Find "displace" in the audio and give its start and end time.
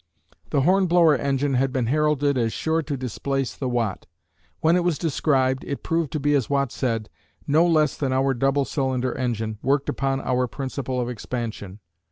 2.97-3.55